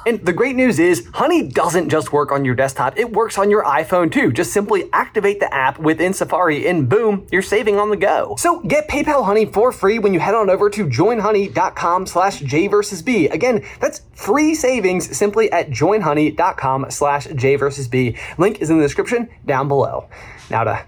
[0.07, 3.51] And the great news is, Honey doesn't just work on your desktop, it works on
[3.51, 4.33] your iPhone too.
[4.33, 8.35] Just simply activate the app within Safari and boom, you're saving on the go.
[8.38, 12.68] So get PayPal Honey for free when you head on over to joinhoney.com slash J
[12.68, 13.29] versus B.
[13.29, 18.16] Again, that's free savings simply at joinhoney.com slash J versus B.
[18.38, 20.09] Link is in the description down below.
[20.51, 20.85] Now to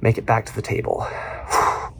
[0.00, 1.06] make it back to the table.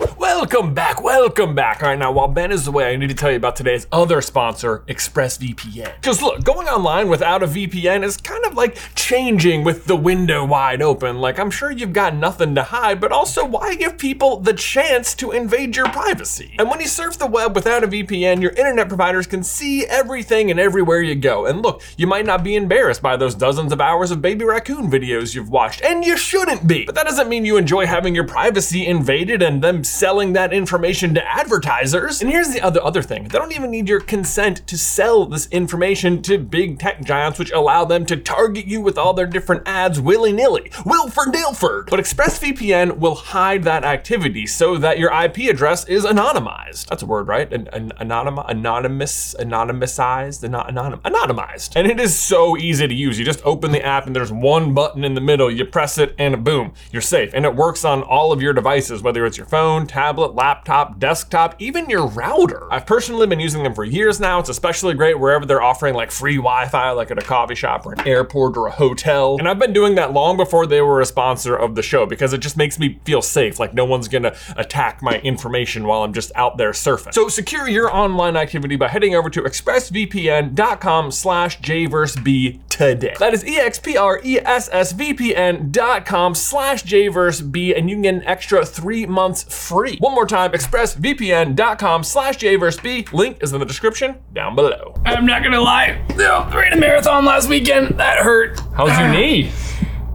[0.00, 1.82] Welcome back, welcome back.
[1.82, 4.22] All right, now while Ben is away, I need to tell you about today's other
[4.22, 5.94] sponsor, ExpressVPN.
[5.96, 10.44] Because look, going online without a VPN is kind of like changing with the window
[10.44, 11.20] wide open.
[11.20, 15.14] Like, I'm sure you've got nothing to hide, but also why give people the chance
[15.16, 16.54] to invade your privacy?
[16.58, 20.50] And when you surf the web without a VPN, your internet providers can see everything
[20.50, 21.44] and everywhere you go.
[21.44, 24.90] And look, you might not be embarrassed by those dozens of hours of baby raccoon
[24.90, 26.86] videos you've watched, and you shouldn't be.
[26.86, 31.14] But that doesn't mean you enjoy having your privacy invaded and them selling that information
[31.14, 32.22] to advertisers.
[32.22, 33.24] And here's the other other thing.
[33.24, 37.52] They don't even need your consent to sell this information to big tech giants which
[37.52, 40.70] allow them to target you with all their different ads willy-nilly.
[40.84, 41.90] Wilford Dilford.
[41.90, 46.86] But ExpressVPN will hide that activity so that your IP address is anonymized.
[46.86, 47.52] That's a word, right?
[47.52, 51.72] An, an, anonym, anonymous, anonymized, ano- anonym, anonymized.
[51.76, 53.18] And it is so easy to use.
[53.18, 55.50] You just open the app and there's one button in the middle.
[55.50, 57.32] You press it and boom, you're safe.
[57.34, 61.54] And it works on all of your devices, whether it's your phone, tablet, laptop, desktop,
[61.58, 62.72] even your router.
[62.72, 64.38] I've personally been using them for years now.
[64.38, 67.92] It's especially great wherever they're offering like free Wi-Fi, like at a coffee shop or
[67.92, 69.36] an airport or a hotel.
[69.38, 72.32] And I've been doing that long before they were a sponsor of the show because
[72.32, 73.58] it just makes me feel safe.
[73.58, 77.14] Like no one's gonna attack my information while I'm just out there surfing.
[77.14, 83.14] So secure your online activity by heading over to expressvpn.com slash jverseb today.
[83.18, 89.06] That is E E-X-P-R-E-S-S-V-P-N dot com slash jverseb and you can get an extra three
[89.06, 89.96] months free.
[89.98, 93.12] One more time, expressvpn.com slash jverseb.
[93.12, 94.94] Link is in the description down below.
[95.04, 96.02] I'm not gonna lie.
[96.16, 97.98] No, I ran a marathon last weekend.
[97.98, 98.60] That hurt.
[98.74, 99.50] How's your knee?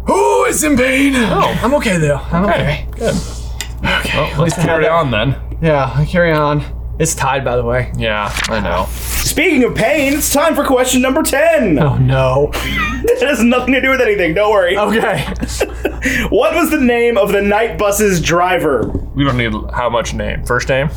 [0.08, 1.14] Oh, it's in pain.
[1.16, 2.18] Oh, I'm okay though.
[2.18, 2.88] I'm okay.
[2.92, 3.16] Good.
[3.84, 5.36] Well, let's carry on then.
[5.62, 6.62] Yeah, I carry on.
[6.98, 7.92] It's tied, by the way.
[7.98, 8.86] Yeah, I know.
[8.90, 11.78] Speaking of pain, it's time for question number 10.
[11.80, 12.52] Oh no.
[13.08, 14.78] It has nothing to do with anything, don't worry.
[14.78, 15.26] Okay.
[16.30, 18.88] What was the name of the night bus's driver?
[19.16, 20.44] We don't need how much name.
[20.46, 20.90] First name?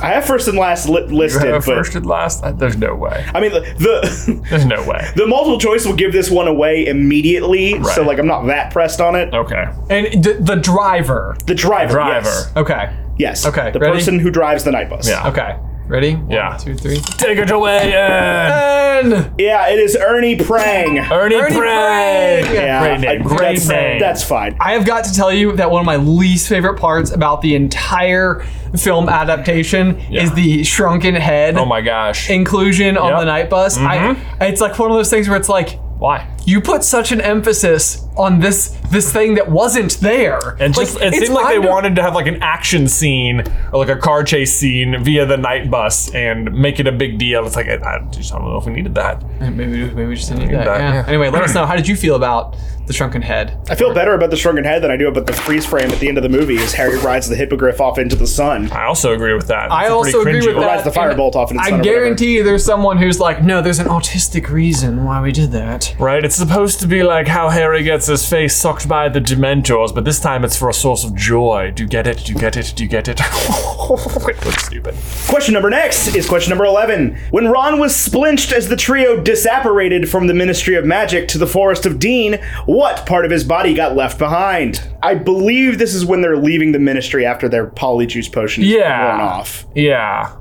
[0.00, 2.42] I have first and last li- listed, Uh, but first and last?
[2.44, 3.24] Uh, There's no way.
[3.34, 5.08] I mean the the, There's no way.
[5.16, 8.06] the multiple choice will give this one away immediately, so Right.
[8.06, 9.32] like I'm not that pressed on it.
[9.34, 9.64] Okay.
[9.90, 11.36] And d- the driver.
[11.46, 12.26] The driver, Driver.
[12.28, 12.90] yes, Okay.
[13.18, 13.92] Yes, Okay, the ready?
[13.92, 15.08] person who drives the night bus.
[15.08, 15.28] Yeah.
[15.28, 15.56] Okay.
[15.86, 16.16] Ready?
[16.16, 16.56] One, Yeah.
[16.58, 16.98] two, three.
[17.00, 19.04] Take it away, Ed.
[19.04, 20.98] And yeah, it is Ernie Prang.
[21.10, 22.44] Ernie, Ernie Prang.
[22.44, 22.54] Prang.
[22.54, 23.22] Yeah, Great name.
[23.22, 23.98] I- Great that's, name.
[23.98, 24.56] That's fine.
[24.60, 27.54] I have got to tell you that one of my least favorite parts about the
[27.54, 28.44] entire
[28.76, 30.24] film adaptation Yeah.
[30.24, 32.28] is the shrunken head oh my gosh.
[32.28, 33.18] inclusion on Yep.
[33.20, 33.78] the night bus.
[33.78, 34.42] I, mm-hmm.
[34.42, 36.28] it's like one of those things where it's like Why?
[36.48, 40.56] You put such an emphasis on this this thing that wasn't there.
[40.58, 43.94] And just it seemed like they wanted to have like an action scene or like
[43.94, 47.46] a car chase scene via the night bus and make it a big deal.
[47.46, 49.22] It's like I, I just don't know if we needed that.
[49.40, 50.64] Maybe, maybe we just didn't need that.
[50.64, 50.94] that, yeah.
[50.94, 51.04] yeah.
[51.06, 51.66] Anyway, let us know.
[51.66, 52.56] How did you feel about
[52.86, 53.58] the shrunken head?
[53.68, 56.00] I feel better about the shrunken head than I do about the freeze frame at
[56.00, 58.72] the end of the movie as Harry rides the hippogriff off into the sun.
[58.72, 59.70] I also agree with that.
[59.70, 60.66] I It's a also agree with that.
[60.66, 63.42] rides the firebolt off in its I sun or guarantee you there's someone who's like,
[63.42, 65.94] no, there's an autistic reason why we did that.
[65.98, 66.24] Right?
[66.24, 70.04] It's supposed to be like how Harry gets his face sucked by the Dementors, but
[70.04, 71.72] this time it's for a source of joy.
[71.74, 72.24] Do you get it?
[72.24, 72.72] Do you get it?
[72.74, 73.20] Do you get it?
[73.90, 74.94] it looks stupid.
[75.28, 77.16] Question number next is question number 11.
[77.30, 81.46] When Ron was splinched as the trio disapparated from the Ministry of Magic to the
[81.46, 82.34] Forest of Dean,
[82.66, 84.82] what part of his body got left behind?
[85.02, 89.08] I believe this is when they're leaving the Ministry after their polyjuice potion is Yeah.
[89.16, 89.66] worn off.
[89.74, 90.32] Yeah.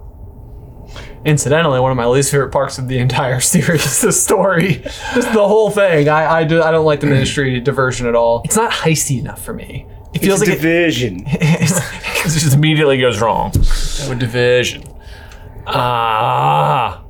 [1.28, 4.76] Incidentally, one of my least favorite parts of the entire series, the story,
[5.14, 6.08] just the whole thing.
[6.08, 8.42] I I, do, I don't like the Ministry diversion at all.
[8.46, 9.86] It's not heisty enough for me.
[10.14, 11.26] It feels It's like it, division.
[12.28, 13.52] It just immediately goes wrong.
[14.08, 14.84] No division.
[15.66, 17.04] Ah.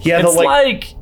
[0.00, 0.94] Yeah, the, it's like, like,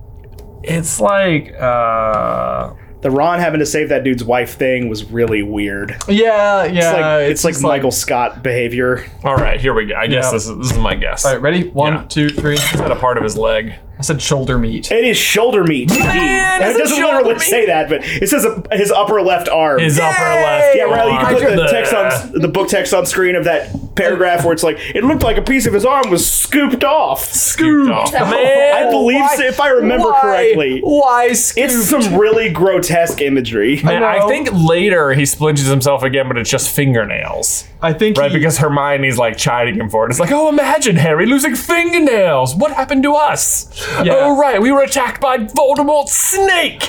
[0.62, 2.74] it's like uh
[3.04, 5.90] the Ron having to save that dude's wife thing was really weird.
[5.90, 6.92] It's yeah, yeah.
[6.92, 9.04] like it's, like just Michael Scott behavior.
[9.22, 9.94] all right, here we go.
[9.94, 10.30] I guess Yeah.
[10.32, 11.22] this is this is my guess.
[11.26, 11.68] All right, ready?
[11.68, 12.04] One, Yeah.
[12.08, 12.54] two, three.
[12.54, 13.74] Is that a part of his leg?
[14.04, 14.90] I said shoulder meat.
[14.92, 15.90] It is shoulder meat.
[15.90, 16.04] indeed.
[16.04, 17.40] Man, And it it doesn't shoulder literally meat?
[17.42, 19.80] say that, but it says uh, his upper left arm.
[19.80, 20.76] His upper left.
[20.76, 23.70] Yeah, Riley, you can put the text on the book text on screen of that
[23.94, 27.24] paragraph where it's like it looked like a piece of his arm was scooped off.
[27.32, 28.12] Scooped off.
[28.12, 30.20] Man, I believe so, if I remember Why?
[30.20, 30.80] correctly.
[30.82, 31.64] Why scoop?
[31.64, 33.80] It's some really grotesque imagery.
[33.82, 34.28] Man, I know.
[34.28, 37.64] think later he splinches himself again, but it's just fingernails.
[37.84, 40.10] I think Right, he- because Hermione's like chiding him for it.
[40.10, 42.54] It's like, oh, imagine Harry losing fingernails.
[42.54, 43.68] What happened to us?
[44.02, 44.14] Yeah.
[44.16, 46.88] Oh, right, we were attacked by Voldemort's snake.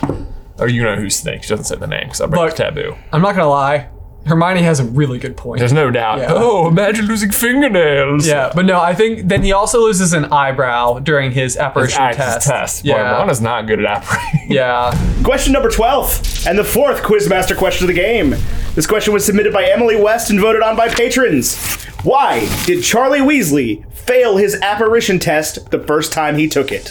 [0.58, 1.44] Or you know who's snake?
[1.44, 2.56] She doesn't say the name because I break Look.
[2.56, 2.96] the taboo.
[3.12, 3.90] I'm not gonna lie.
[4.26, 5.60] Hermione has a really good point.
[5.60, 6.18] There's no doubt.
[6.20, 6.28] Yeah.
[6.32, 8.28] Oh, imagine losing fingernails.
[8.28, 12.18] yeah, but no, I think then he also loses an eyebrow during his apparition Acts
[12.18, 12.48] test.
[12.48, 12.84] test.
[12.84, 13.12] Boy, Yeah.
[13.12, 14.40] Ron is not good at apparition.
[14.50, 14.94] Yeah.
[15.24, 18.36] Question number 12, and the fourth Quizmaster question of the game.
[18.76, 21.56] This question was submitted by Emily West and voted on by patrons.
[22.04, 26.86] Why did Charlie Weasley fail his apparition test the first time he took it?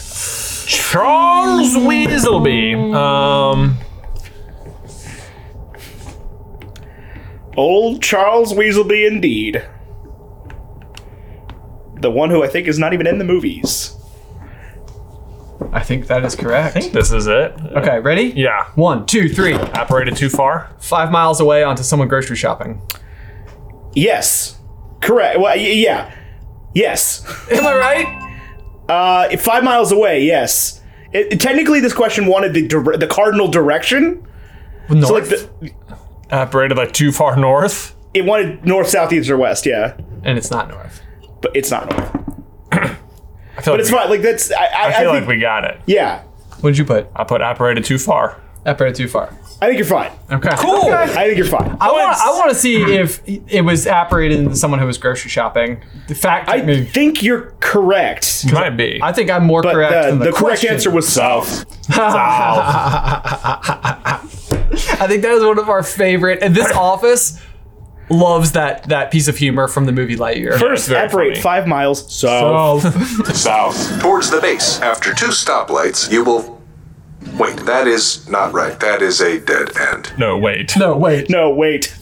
[0.67, 2.93] Charles Weaselby.
[2.95, 3.77] Um,
[7.57, 9.65] Old Charles Weaselby, indeed.
[12.01, 13.95] The one who I think is not even in the movies.
[15.71, 16.91] I think that is correct.
[16.93, 17.53] this is it.
[17.77, 18.33] Okay, ready?
[18.35, 18.65] Yeah.
[18.75, 19.53] One, two, three.
[19.53, 20.73] Operated too far?
[20.79, 22.81] Five miles away onto someone grocery shopping.
[23.93, 24.59] Yes.
[25.01, 25.39] Correct.
[25.39, 26.13] Well, y- yeah.
[26.73, 27.25] Yes.
[27.51, 28.21] Am I right?
[28.89, 30.81] Uh, five miles away, yes.
[31.13, 34.27] It, it- technically, this question wanted the dire- the cardinal direction.
[34.89, 35.07] North.
[35.07, 35.71] So, like, the,
[36.31, 37.95] Apparated like too far north?
[38.13, 39.97] it wanted north, south, east, or west, yeah.
[40.23, 41.01] and it's not north.
[41.41, 42.15] But it's not north.
[42.71, 44.09] I feel But it's fine.
[44.09, 44.51] Like, that's.
[44.51, 45.81] I, I, I I feel think, like we got it.
[45.85, 46.23] Yeah.
[46.61, 47.09] What did you put?
[47.15, 48.41] I put apparated too far.
[48.65, 49.37] Apparated too far.
[49.61, 50.11] I think you're fine.
[50.29, 50.49] Okay.
[50.57, 50.91] Cool.
[50.91, 51.77] I think you're fine.
[51.79, 52.17] I want.
[52.17, 55.81] I want to see if it was apparated into someone who was grocery shopping.
[56.07, 56.49] The fact.
[56.49, 56.83] I me.
[56.83, 58.51] think you're correct.
[58.51, 58.99] Might be.
[59.01, 60.73] I think I'm more But correct the, than the, the, correct question.
[60.73, 61.47] answer was south.
[61.85, 61.89] South.
[65.01, 66.39] I think that is one of our favorite.
[66.41, 67.41] And this office
[68.09, 70.59] loves that that piece of humor from the movie Lightyear.
[70.59, 71.41] First, very apparate funny.
[71.41, 72.83] five miles south.
[72.85, 72.89] Oh,
[73.33, 74.01] South.
[74.01, 74.79] Towards the base.
[74.81, 76.54] After two stoplights, you will.
[77.37, 78.79] Wait, that is not right.
[78.79, 80.13] That is a dead end.
[80.17, 80.75] no, wait.
[80.77, 81.29] no, wait.
[81.29, 81.95] No, wait.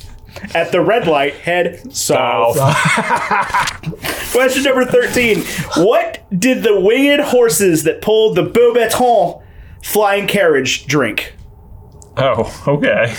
[0.56, 2.56] At the red light, head south.
[4.32, 5.41] Question number 13.
[5.84, 9.41] What did the winged horses that pulled the Beauxbaton
[9.84, 11.36] flying carriage drink?
[12.17, 13.15] Oh, okay.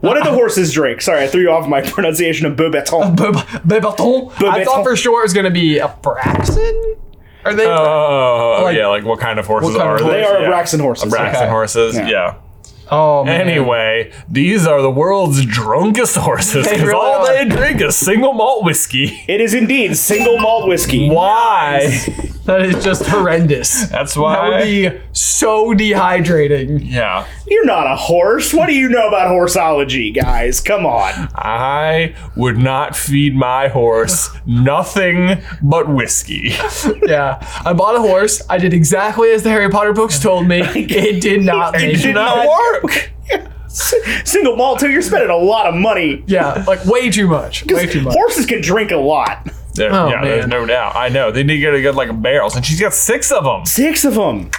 [0.00, 1.00] What did the horses drink?
[1.00, 3.16] Sorry, I threw you off my pronunciation of Beauxbaton.
[3.16, 4.42] Bebaton.
[4.42, 6.96] I thought for sure it was going to be a Braxton.
[7.44, 7.66] Are they?
[7.66, 10.10] Oh, Like- yeah, like what kind of horses kind are of they?
[10.12, 10.48] They are yeah.
[10.48, 11.10] Braxton horses.
[11.10, 11.50] Braxton Okay.
[11.50, 12.08] horses, Yeah.
[12.08, 12.34] yeah.
[12.90, 13.48] oh man.
[13.48, 17.32] Anyway, these are the world's drunkest horses They because really all are.
[17.34, 19.24] they drink is single malt whiskey.
[19.28, 21.08] It is indeed single malt whiskey.
[21.08, 21.98] Why?
[22.50, 23.86] That is just horrendous.
[23.88, 24.48] That's That why.
[24.48, 26.80] would be so dehydrating.
[26.82, 27.26] yeah.
[27.46, 28.52] You're not a horse.
[28.52, 30.60] What do you know about horseology, guys?
[30.60, 31.12] Come on.
[31.34, 36.52] I would not feed my horse nothing but whiskey.
[37.06, 37.38] Yeah.
[37.64, 38.42] I bought a horse.
[38.48, 40.60] I did exactly as the Harry Potter books told me.
[40.74, 43.12] It did not It did not work.
[43.68, 44.90] Single malt too.
[44.90, 46.24] You're spending a lot of money.
[46.26, 47.64] Yeah, like way too much.
[47.66, 48.14] Way too much.
[48.14, 49.48] Horses can drink a lot.
[49.74, 50.96] There- Oh, yeah, there's no doubt.
[50.96, 51.30] I know.
[51.30, 53.64] They need to get a good like barrels, and she's got six of them.
[53.66, 54.50] Six of them.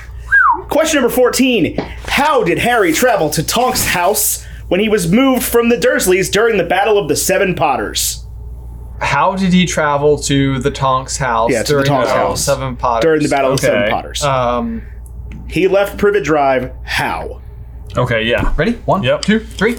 [0.70, 1.78] Question number 14.
[2.08, 6.58] How did Harry travel to Tonk's house when he was moved from the Dursleys during
[6.58, 8.26] the Battle of the Seven Potters?
[9.02, 12.44] How did he travel to the Tonks house Yeah, to the during Tonks the house.
[12.46, 13.02] Seven Potters?
[13.04, 14.24] During the Battle of the Seven Potters.
[14.24, 14.84] Um,
[15.50, 16.72] he left Privet Drive.
[16.84, 17.41] How?
[17.98, 18.54] Okay, yeah.
[18.58, 18.74] ready?
[18.86, 19.22] One, Yep.
[19.24, 19.78] two, three.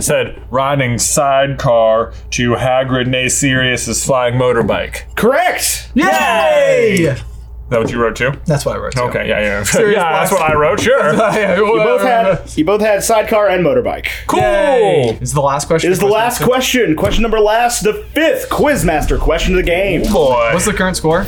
[0.00, 5.02] Said riding sidecar to Hagrid and Sirius's flying motorbike.
[5.16, 5.90] Correct.
[5.94, 6.94] Yay!
[7.00, 7.22] Is
[7.70, 8.32] that what you wrote too?
[8.46, 8.92] That's what I wrote.
[8.94, 9.02] too.
[9.02, 9.64] Okay, yeah, yeah.
[9.90, 10.80] Yeah, that's what I wrote.
[10.80, 11.12] Sure.
[11.58, 14.08] You both had you both had sidecar and motorbike.
[14.26, 14.40] cool.
[14.40, 15.18] Yay.
[15.20, 15.90] Is the last question.
[15.90, 16.96] It is the last question.
[16.96, 20.02] Question number last, the fifth Quizmaster question of the game.
[20.10, 20.50] Boy.
[20.52, 21.26] What's the current score?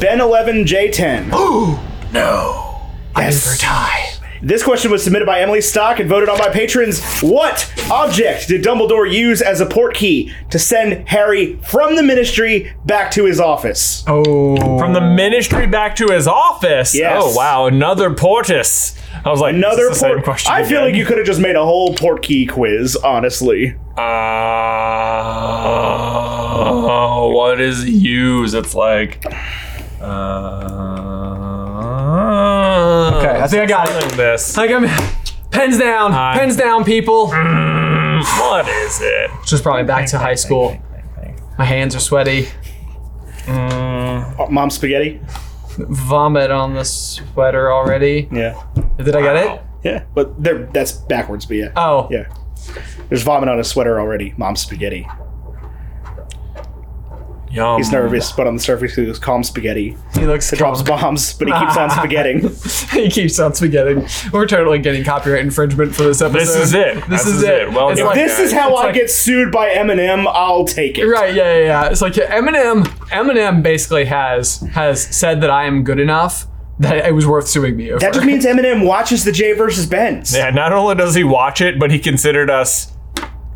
[0.00, 1.28] Ben 11, J 10.
[2.12, 2.80] no.
[3.16, 3.58] Yes.
[3.58, 4.03] tie.
[4.44, 7.02] This question was submitted by Emily Stock and voted on by patrons.
[7.22, 13.10] What object did Dumbledore use as a portkey to send Harry from the ministry back
[13.12, 14.04] to his office?
[14.06, 14.78] Oh.
[14.78, 16.94] From the ministry back to his office.
[16.94, 17.22] Yes.
[17.24, 18.94] Oh wow, another portus.
[19.24, 20.24] I was like, Another this is the same port.
[20.24, 20.52] question.
[20.52, 23.74] I feel like you could have just made a whole portkey quiz, honestly.
[23.96, 24.02] Uh,
[27.28, 28.52] what is use?
[28.52, 29.24] It's like.
[30.02, 31.13] Uh, Okay,
[33.44, 34.16] I think I got it.
[34.16, 34.56] This.
[34.56, 34.84] Like I'm
[35.50, 36.34] pens down, Hi.
[36.38, 37.26] pens down, people.
[37.26, 39.30] Mm, what is it?
[39.44, 40.80] Just probably back to high school.
[41.58, 42.48] My hands are sweaty.
[43.46, 45.20] Oh, Mom spaghetti?
[45.76, 48.28] Vomit on the sweater already.
[48.32, 48.64] Yeah.
[48.96, 49.60] Did I get it?
[49.82, 50.04] Yeah.
[50.14, 51.72] But they're, that's backwards, but yeah.
[51.76, 52.08] Oh.
[52.10, 52.34] Yeah.
[53.10, 54.32] There's vomit on his sweater already.
[54.38, 55.06] Mom spaghetti.
[57.54, 57.78] Yum.
[57.78, 59.96] He's nervous, but on the surface he goes calm spaghetti.
[60.14, 62.92] He looks It drops bombs, but he keeps on spaghetting.
[62.92, 64.04] he keeps on spaghetti.
[64.32, 66.40] We're totally getting copyright infringement for this episode.
[66.40, 66.94] This is it.
[66.96, 67.62] This, This is, is it.
[67.62, 67.72] it.
[67.72, 70.26] Well It's like- This is how it's I like- get sued by Eminem.
[70.28, 71.06] I'll take it.
[71.06, 71.88] Right, yeah, yeah, yeah.
[71.88, 72.84] It's like yeah, Eminem.
[73.10, 76.46] Eminem basically has has said that I am good enough
[76.80, 78.00] that it was worth suing me over.
[78.00, 80.34] That just means Eminem watches the Jay versus Benz.
[80.34, 82.90] Yeah, not only does he watch it, but he considered us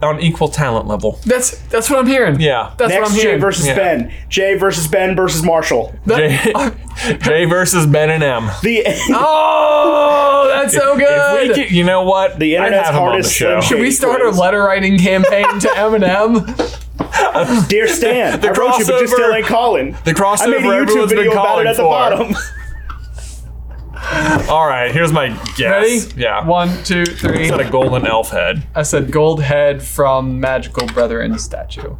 [0.01, 1.19] on equal talent level.
[1.27, 2.41] That's that's what I'm hearing.
[2.41, 2.73] Yeah.
[2.79, 3.15] That's what I'm hearing.
[3.15, 3.41] Jay hearing.
[3.41, 3.75] versus Yeah.
[3.77, 4.13] Ben.
[4.29, 5.95] Jay versus Ben versus Marshall.
[6.07, 6.39] Jay,
[7.23, 8.49] Jay versus Ben and M.
[8.63, 11.07] The Oh, that's so good.
[11.51, 12.39] If we could, you know what?
[12.39, 13.61] The I'd internet's have him on the hardest show.
[13.61, 16.47] Should we start a letter writing campaign to Eminem?
[17.69, 19.97] Dear Stan, The I wrote you, but you crossover- still ain't calling.
[20.05, 21.89] the crossover I made a YouTube everyone's been video about calling it at the for.
[21.91, 22.35] bottom.
[24.49, 25.59] All right, here's my guess.
[26.07, 26.21] Ready?
[26.21, 26.47] Yeah.
[26.47, 27.45] One, two, three.
[27.45, 28.67] Is that a golden elf head?
[28.75, 31.97] I said gold head from Magical Brethren statue.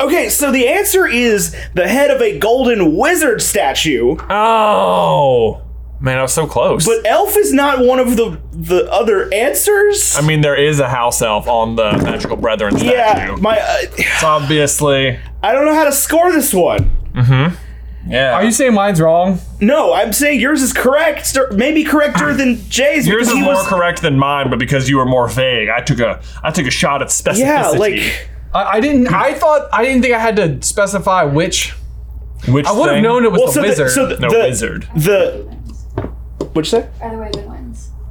[0.00, 5.62] Okay, so the answer is the head of a golden wizard statue, Oh,
[6.00, 6.86] man, I was so close.
[6.86, 10.16] but elf is not one of the the other answers.
[10.16, 12.92] I mean, there is a house elf on the Magical Brethren statue.
[12.92, 15.18] yeah, my uh, It's obviously.
[15.42, 16.90] I don't know how to score this one.
[18.06, 18.34] Yeah.
[18.34, 19.38] Are you saying mine's wrong?
[19.60, 23.06] No, I'm saying yours is correct, or maybe correcter than Jay's.
[23.06, 25.80] Yours is he more was, correct than mine, but because you were more vague, I
[25.80, 27.38] took a I took a shot at specificity.
[27.38, 29.08] Yeah, like I, I didn't.
[29.08, 31.72] I thought I didn't think I had to specify which.
[32.46, 33.86] which I would have known it was well, the so wizard.
[33.86, 34.88] the, so the, No the, wizard.
[34.96, 35.30] The
[36.52, 36.88] what'd you say?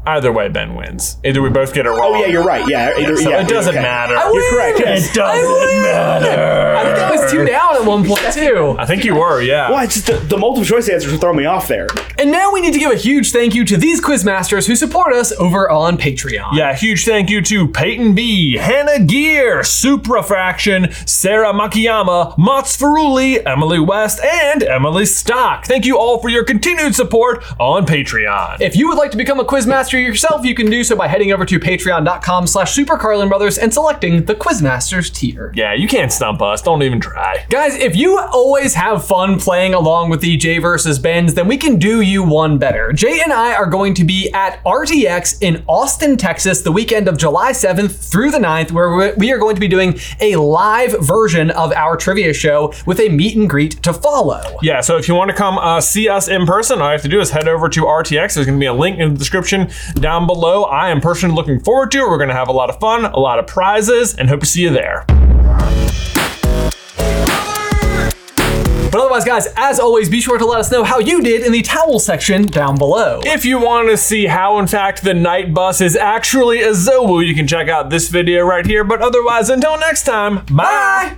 [0.06, 0.84] Either way, Ben wins.
[0.84, 1.18] Either way, Ben wins.
[1.24, 2.00] Either we both get it wrong.
[2.02, 2.68] Oh yeah, you're right.
[2.68, 3.82] Yeah, either, So yeah it doesn't okay.
[3.82, 4.14] matter.
[4.14, 4.80] You're correct.
[4.80, 5.10] Yes.
[5.10, 6.76] It doesn't matter.
[6.76, 8.76] I think I was two down at one point too.
[8.78, 9.70] I think you were, yeah.
[9.70, 11.88] Well, it's just the, the multiple choice answers are throwing me off there.
[12.18, 15.14] And now we need to give a huge thank you to these quizmasters who support
[15.14, 16.54] us over on Patreon.
[16.54, 23.80] Yeah, huge thank you to Peyton B, Hannah Gear, Suprafraction, Sarah Makiyama, Mats Feruli, Emily
[23.80, 25.66] West, and Emily Stock.
[25.66, 28.62] Thank you all for your continued support on Patreon.
[28.62, 31.32] If you would like to become a quizmaster yourself, you can do so by heading
[31.32, 35.52] over to patreon.com slash supercarlinbrothers and selecting the quizmasters tier.
[35.56, 36.62] yeah, you can't stump us.
[36.62, 37.46] Don't even try.
[37.50, 41.58] Guys, if you always have fun playing along with the Jay versus Benz, then we
[41.58, 42.94] can do you one better.
[42.94, 47.18] Jay and I are going to be at RTX in Austin, Texas, the weekend of
[47.18, 50.96] July 7th through the 9th, where we- we are going to be doing a live
[51.02, 54.42] version of our trivia show with a meet and greet to follow.
[54.62, 57.02] Yeah, so if you want to come uh, see us in person, all you have
[57.04, 58.34] to do is head over to RTX.
[58.36, 60.64] There's going to be a link in the description down below.
[60.64, 62.10] I am personally looking forward to it.
[62.10, 64.46] We're going to have a lot of fun, a lot of prizes, and hope to
[64.46, 65.06] see you there.
[68.94, 71.52] But otherwise, guys, as always, be sure to let us know how you did in
[71.52, 73.22] the towel section down below.
[73.24, 77.26] If you want to see how, in fact, the Knight Bus is actually a Zouwu,
[77.26, 78.84] you can check out this video right here.
[78.84, 81.18] But otherwise, until next time, bye.